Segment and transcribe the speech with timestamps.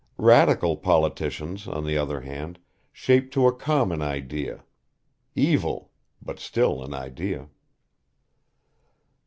[0.17, 2.57] Radical Politicians on the other hand,
[2.91, 4.63] shape to a common idea
[5.35, 5.91] evil
[6.23, 7.49] but still an idea.